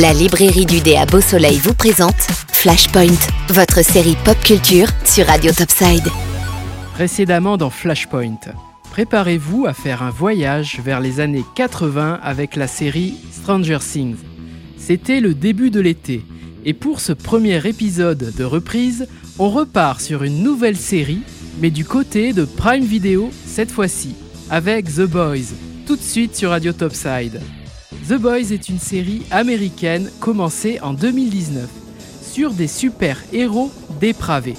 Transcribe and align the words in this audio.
La 0.00 0.14
librairie 0.14 0.64
du 0.64 0.80
dé 0.80 0.96
à 0.96 1.04
Beau 1.04 1.20
Soleil 1.20 1.58
vous 1.58 1.74
présente 1.74 2.16
Flashpoint, 2.52 3.18
votre 3.50 3.84
série 3.84 4.16
pop 4.24 4.38
culture 4.42 4.86
sur 5.04 5.26
Radio 5.26 5.52
Topside. 5.52 6.08
Précédemment 6.94 7.58
dans 7.58 7.68
Flashpoint, 7.68 8.40
préparez-vous 8.92 9.66
à 9.66 9.74
faire 9.74 10.02
un 10.02 10.08
voyage 10.08 10.80
vers 10.82 11.00
les 11.00 11.20
années 11.20 11.44
80 11.54 12.18
avec 12.22 12.56
la 12.56 12.66
série 12.66 13.16
Stranger 13.30 13.76
Things. 13.80 14.16
C'était 14.78 15.20
le 15.20 15.34
début 15.34 15.70
de 15.70 15.80
l'été, 15.80 16.24
et 16.64 16.72
pour 16.72 17.00
ce 17.00 17.12
premier 17.12 17.66
épisode 17.66 18.32
de 18.34 18.44
reprise, 18.44 19.06
on 19.38 19.50
repart 19.50 20.00
sur 20.00 20.22
une 20.22 20.42
nouvelle 20.42 20.78
série, 20.78 21.24
mais 21.60 21.70
du 21.70 21.84
côté 21.84 22.32
de 22.32 22.46
Prime 22.46 22.84
Video 22.84 23.30
cette 23.44 23.70
fois-ci, 23.70 24.14
avec 24.48 24.86
The 24.86 25.02
Boys, 25.02 25.52
tout 25.86 25.96
de 25.96 26.02
suite 26.02 26.36
sur 26.36 26.50
Radio 26.50 26.72
Topside. 26.72 27.42
The 28.10 28.18
Boys 28.18 28.50
est 28.50 28.68
une 28.68 28.80
série 28.80 29.22
américaine 29.30 30.10
commencée 30.18 30.80
en 30.82 30.94
2019 30.94 31.70
sur 32.20 32.50
des 32.50 32.66
super-héros 32.66 33.70
dépravés. 34.00 34.56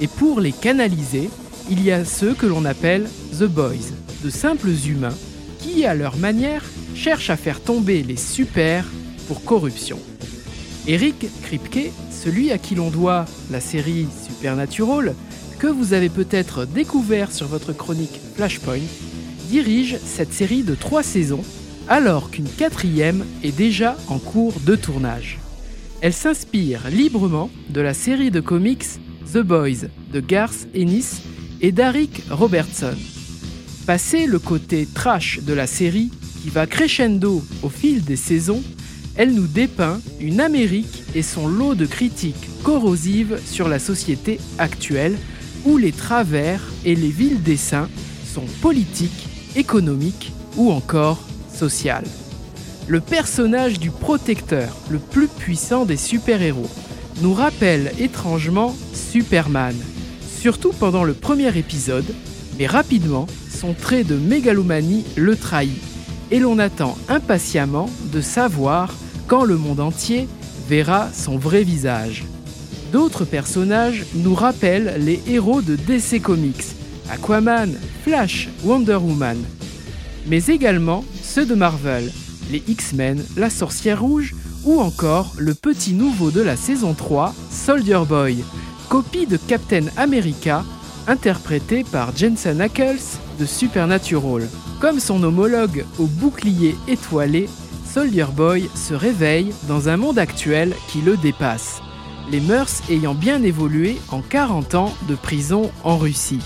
Et 0.00 0.08
pour 0.08 0.40
les 0.40 0.52
canaliser, 0.52 1.28
il 1.68 1.84
y 1.84 1.92
a 1.92 2.06
ceux 2.06 2.32
que 2.32 2.46
l'on 2.46 2.64
appelle 2.64 3.06
The 3.38 3.44
Boys, 3.44 3.92
de 4.24 4.30
simples 4.30 4.70
humains 4.88 5.14
qui, 5.58 5.84
à 5.84 5.94
leur 5.94 6.16
manière, 6.16 6.64
cherchent 6.94 7.28
à 7.28 7.36
faire 7.36 7.60
tomber 7.60 8.02
les 8.02 8.16
super 8.16 8.86
pour 9.28 9.44
corruption. 9.44 9.98
Eric 10.86 11.26
Kripke, 11.42 11.92
celui 12.10 12.52
à 12.52 12.56
qui 12.56 12.74
l'on 12.74 12.88
doit 12.88 13.26
la 13.50 13.60
série 13.60 14.06
Supernatural, 14.26 15.14
que 15.58 15.66
vous 15.66 15.92
avez 15.92 16.08
peut-être 16.08 16.64
découvert 16.64 17.32
sur 17.32 17.48
votre 17.48 17.74
chronique 17.74 18.18
Flashpoint, 18.34 18.80
dirige 19.50 19.98
cette 20.02 20.32
série 20.32 20.62
de 20.62 20.74
trois 20.74 21.02
saisons 21.02 21.44
alors 21.88 22.30
qu'une 22.30 22.48
quatrième 22.48 23.24
est 23.42 23.56
déjà 23.56 23.96
en 24.08 24.18
cours 24.18 24.60
de 24.60 24.76
tournage. 24.76 25.38
Elle 26.00 26.12
s'inspire 26.12 26.88
librement 26.90 27.50
de 27.70 27.80
la 27.80 27.94
série 27.94 28.30
de 28.30 28.40
comics 28.40 28.84
The 29.32 29.38
Boys 29.38 29.88
de 30.12 30.20
Garth 30.20 30.66
Ennis 30.74 31.22
et 31.60 31.72
d'Aric 31.72 32.22
Robertson. 32.30 32.94
Passé 33.86 34.26
le 34.26 34.38
côté 34.38 34.86
trash 34.92 35.40
de 35.42 35.52
la 35.52 35.66
série 35.66 36.10
qui 36.42 36.50
va 36.50 36.66
crescendo 36.66 37.42
au 37.62 37.68
fil 37.68 38.04
des 38.04 38.16
saisons, 38.16 38.62
elle 39.16 39.32
nous 39.32 39.46
dépeint 39.46 40.00
une 40.20 40.40
Amérique 40.40 41.04
et 41.14 41.22
son 41.22 41.48
lot 41.48 41.74
de 41.74 41.86
critiques 41.86 42.48
corrosives 42.62 43.38
sur 43.46 43.68
la 43.68 43.78
société 43.78 44.40
actuelle 44.58 45.16
où 45.64 45.76
les 45.76 45.92
travers 45.92 46.60
et 46.84 46.94
les 46.94 47.08
villes 47.08 47.42
dessins 47.42 47.88
sont 48.26 48.46
politiques, 48.60 49.28
économiques 49.56 50.32
ou 50.56 50.70
encore 50.70 51.22
social. 51.54 52.04
Le 52.86 53.00
personnage 53.00 53.78
du 53.78 53.90
protecteur, 53.90 54.76
le 54.90 54.98
plus 54.98 55.28
puissant 55.28 55.84
des 55.84 55.96
super-héros, 55.96 56.68
nous 57.22 57.32
rappelle 57.32 57.92
étrangement 57.98 58.74
Superman, 58.92 59.74
surtout 60.40 60.72
pendant 60.72 61.04
le 61.04 61.14
premier 61.14 61.56
épisode, 61.56 62.14
mais 62.58 62.66
rapidement, 62.66 63.26
son 63.48 63.72
trait 63.72 64.04
de 64.04 64.16
mégalomanie 64.16 65.04
le 65.16 65.36
trahit, 65.36 65.80
et 66.30 66.38
l'on 66.38 66.58
attend 66.58 66.98
impatiemment 67.08 67.88
de 68.12 68.20
savoir 68.20 68.92
quand 69.26 69.44
le 69.44 69.56
monde 69.56 69.80
entier 69.80 70.28
verra 70.68 71.08
son 71.12 71.38
vrai 71.38 71.62
visage. 71.62 72.24
D'autres 72.92 73.24
personnages 73.24 74.04
nous 74.14 74.34
rappellent 74.34 74.94
les 74.98 75.20
héros 75.26 75.62
de 75.62 75.76
DC 75.76 76.20
Comics, 76.22 76.64
Aquaman, 77.10 77.72
Flash, 78.02 78.48
Wonder 78.64 78.96
Woman, 78.96 79.38
mais 80.26 80.44
également 80.46 81.04
ceux 81.34 81.46
de 81.46 81.56
Marvel, 81.56 82.12
les 82.52 82.62
X-Men, 82.68 83.20
la 83.36 83.50
Sorcière 83.50 84.02
Rouge 84.02 84.36
ou 84.64 84.80
encore 84.80 85.32
le 85.36 85.52
petit 85.52 85.92
nouveau 85.92 86.30
de 86.30 86.40
la 86.40 86.54
saison 86.54 86.94
3, 86.94 87.34
Soldier 87.50 88.02
Boy, 88.08 88.44
copie 88.88 89.26
de 89.26 89.36
Captain 89.36 89.86
America, 89.96 90.62
interprété 91.08 91.82
par 91.82 92.16
Jensen 92.16 92.60
Ackles 92.60 93.18
de 93.40 93.46
Supernatural. 93.46 94.48
Comme 94.80 95.00
son 95.00 95.20
homologue 95.24 95.84
au 95.98 96.06
bouclier 96.06 96.76
étoilé, 96.86 97.48
Soldier 97.84 98.26
Boy 98.32 98.70
se 98.76 98.94
réveille 98.94 99.52
dans 99.66 99.88
un 99.88 99.96
monde 99.96 100.20
actuel 100.20 100.72
qui 100.86 101.00
le 101.00 101.16
dépasse, 101.16 101.80
les 102.30 102.40
mœurs 102.40 102.80
ayant 102.90 103.14
bien 103.14 103.42
évolué 103.42 103.98
en 104.12 104.20
40 104.20 104.76
ans 104.76 104.94
de 105.08 105.16
prison 105.16 105.72
en 105.82 105.98
Russie. 105.98 106.42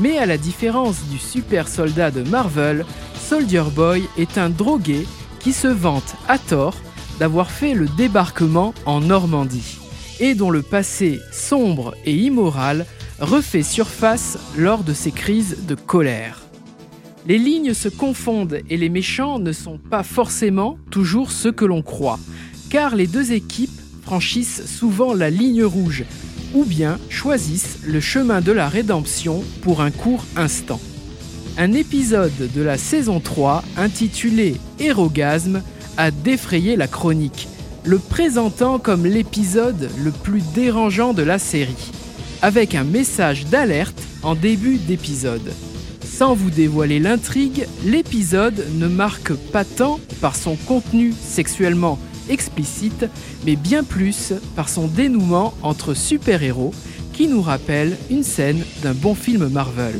Mais 0.00 0.18
à 0.18 0.26
la 0.26 0.36
différence 0.36 1.04
du 1.12 1.18
super 1.18 1.68
soldat 1.68 2.10
de 2.10 2.22
Marvel, 2.28 2.84
Soldier 3.28 3.64
Boy 3.74 4.04
est 4.16 4.38
un 4.38 4.50
drogué 4.50 5.04
qui 5.40 5.52
se 5.52 5.66
vante 5.66 6.14
à 6.28 6.38
tort 6.38 6.76
d'avoir 7.18 7.50
fait 7.50 7.74
le 7.74 7.88
débarquement 7.96 8.72
en 8.84 9.00
Normandie 9.00 9.78
et 10.20 10.36
dont 10.36 10.52
le 10.52 10.62
passé 10.62 11.18
sombre 11.32 11.96
et 12.04 12.14
immoral 12.14 12.86
refait 13.18 13.64
surface 13.64 14.38
lors 14.56 14.84
de 14.84 14.92
ses 14.92 15.10
crises 15.10 15.66
de 15.66 15.74
colère. 15.74 16.42
Les 17.26 17.38
lignes 17.38 17.74
se 17.74 17.88
confondent 17.88 18.60
et 18.70 18.76
les 18.76 18.88
méchants 18.88 19.40
ne 19.40 19.50
sont 19.50 19.78
pas 19.78 20.04
forcément 20.04 20.78
toujours 20.92 21.32
ceux 21.32 21.50
que 21.50 21.64
l'on 21.64 21.82
croit, 21.82 22.20
car 22.70 22.94
les 22.94 23.08
deux 23.08 23.32
équipes 23.32 23.80
franchissent 24.02 24.66
souvent 24.66 25.14
la 25.14 25.30
ligne 25.30 25.64
rouge 25.64 26.04
ou 26.54 26.64
bien 26.64 27.00
choisissent 27.08 27.80
le 27.84 27.98
chemin 27.98 28.40
de 28.40 28.52
la 28.52 28.68
rédemption 28.68 29.42
pour 29.62 29.80
un 29.80 29.90
court 29.90 30.24
instant 30.36 30.80
un 31.58 31.72
épisode 31.72 32.52
de 32.54 32.62
la 32.62 32.76
saison 32.76 33.20
3 33.20 33.62
intitulé 33.76 34.56
Hérogasme 34.78 35.62
a 35.96 36.10
défrayé 36.10 36.76
la 36.76 36.86
chronique, 36.86 37.48
le 37.84 37.98
présentant 37.98 38.78
comme 38.78 39.06
l'épisode 39.06 39.90
le 39.98 40.10
plus 40.10 40.42
dérangeant 40.54 41.14
de 41.14 41.22
la 41.22 41.38
série, 41.38 41.92
avec 42.42 42.74
un 42.74 42.84
message 42.84 43.46
d'alerte 43.46 44.02
en 44.22 44.34
début 44.34 44.76
d'épisode. 44.76 45.52
Sans 46.04 46.34
vous 46.34 46.50
dévoiler 46.50 46.98
l'intrigue, 46.98 47.66
l'épisode 47.84 48.66
ne 48.74 48.86
marque 48.86 49.32
pas 49.32 49.64
tant 49.64 49.98
par 50.20 50.36
son 50.36 50.56
contenu 50.56 51.12
sexuellement 51.18 51.98
explicite, 52.28 53.06
mais 53.46 53.56
bien 53.56 53.84
plus 53.84 54.32
par 54.56 54.68
son 54.68 54.88
dénouement 54.88 55.54
entre 55.62 55.94
super-héros 55.94 56.74
qui 57.12 57.28
nous 57.28 57.40
rappelle 57.40 57.96
une 58.10 58.24
scène 58.24 58.62
d'un 58.82 58.92
bon 58.92 59.14
film 59.14 59.48
Marvel. 59.48 59.94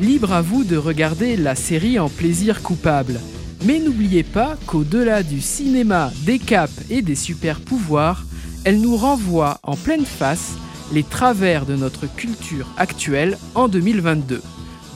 Libre 0.00 0.32
à 0.32 0.42
vous 0.42 0.62
de 0.62 0.76
regarder 0.76 1.36
la 1.36 1.56
série 1.56 1.98
en 1.98 2.08
plaisir 2.08 2.62
coupable. 2.62 3.18
Mais 3.64 3.80
n'oubliez 3.80 4.22
pas 4.22 4.56
qu'au-delà 4.66 5.24
du 5.24 5.40
cinéma, 5.40 6.12
des 6.24 6.38
capes 6.38 6.70
et 6.88 7.02
des 7.02 7.16
super 7.16 7.58
pouvoirs, 7.58 8.24
elle 8.64 8.80
nous 8.80 8.96
renvoie 8.96 9.58
en 9.64 9.74
pleine 9.74 10.06
face 10.06 10.52
les 10.92 11.02
travers 11.02 11.66
de 11.66 11.74
notre 11.74 12.06
culture 12.06 12.68
actuelle 12.76 13.36
en 13.56 13.66
2022. 13.66 14.40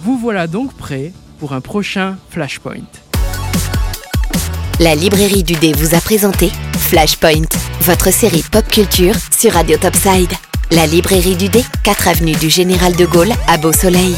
Vous 0.05 0.17
voilà 0.17 0.47
donc 0.47 0.73
prêts 0.75 1.13
pour 1.41 1.53
un 1.53 1.61
prochain 1.61 2.17
Flashpoint. 2.31 2.87
La 4.79 4.95
librairie 4.95 5.43
du 5.43 5.55
dé 5.55 5.73
vous 5.73 5.97
a 5.97 6.01
présenté 6.01 6.51
Flashpoint, 6.79 7.49
votre 7.81 8.13
série 8.13 8.45
pop 8.53 8.67
culture 8.69 9.15
sur 9.37 9.53
Radio 9.53 9.77
Topside. 9.79 10.31
La 10.71 10.87
librairie 10.87 11.37
du 11.37 11.49
dé, 11.49 11.65
4 11.83 12.09
avenue 12.09 12.37
du 12.37 12.49
Général 12.49 12.95
de 12.95 13.05
Gaulle 13.05 13.33
à 13.49 13.59
Beau 13.59 13.73
Soleil. 13.73 14.15